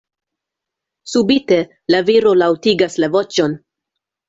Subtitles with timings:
[1.11, 1.59] Subite,
[1.97, 3.57] la viro laŭtigas la voĉon.